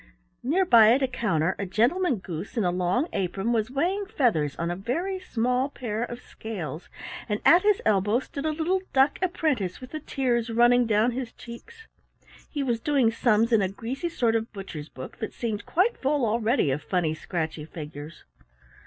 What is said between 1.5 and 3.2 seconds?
a Gentleman Goose in a long